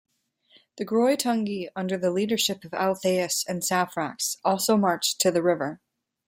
[0.77, 5.79] The Greuthingi under the leadership of Alatheus and Saphrax also marched to the river.